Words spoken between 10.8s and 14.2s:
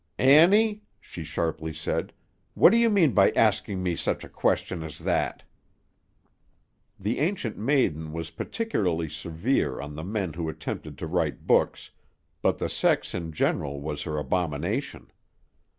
to write books, but the sex in general was her